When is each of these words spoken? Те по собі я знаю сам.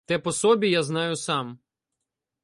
Те 0.05 0.19
по 0.19 0.31
собі 0.31 0.69
я 0.69 0.83
знаю 0.83 1.15
сам. 1.15 1.59